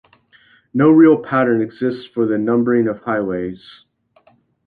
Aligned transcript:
No 0.73 0.89
real 0.89 1.15
pattern 1.21 1.61
exists 1.61 2.07
for 2.11 2.25
the 2.25 2.35
numbering 2.39 2.87
of 2.87 2.97
highways. 3.03 3.61